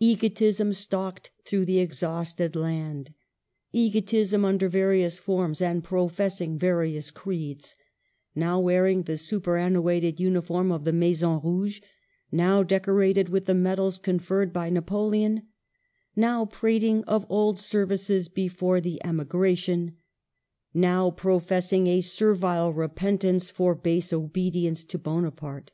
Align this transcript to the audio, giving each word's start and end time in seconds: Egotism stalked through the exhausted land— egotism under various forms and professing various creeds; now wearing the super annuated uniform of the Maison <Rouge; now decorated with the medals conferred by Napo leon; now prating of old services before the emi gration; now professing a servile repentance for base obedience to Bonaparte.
Egotism 0.00 0.72
stalked 0.72 1.30
through 1.44 1.66
the 1.66 1.78
exhausted 1.78 2.56
land— 2.56 3.12
egotism 3.84 4.42
under 4.42 4.66
various 4.66 5.18
forms 5.18 5.60
and 5.60 5.84
professing 5.84 6.58
various 6.58 7.10
creeds; 7.10 7.74
now 8.34 8.58
wearing 8.58 9.02
the 9.02 9.18
super 9.18 9.58
annuated 9.58 10.18
uniform 10.18 10.72
of 10.72 10.84
the 10.84 10.92
Maison 10.94 11.38
<Rouge; 11.44 11.82
now 12.32 12.62
decorated 12.62 13.28
with 13.28 13.44
the 13.44 13.52
medals 13.52 13.98
conferred 13.98 14.54
by 14.54 14.70
Napo 14.70 15.06
leon; 15.08 15.42
now 16.16 16.46
prating 16.46 17.04
of 17.04 17.26
old 17.28 17.58
services 17.58 18.26
before 18.28 18.80
the 18.80 19.02
emi 19.04 19.26
gration; 19.26 19.96
now 20.72 21.10
professing 21.10 21.88
a 21.88 22.00
servile 22.00 22.72
repentance 22.72 23.50
for 23.50 23.74
base 23.74 24.14
obedience 24.14 24.82
to 24.84 24.96
Bonaparte. 24.98 25.72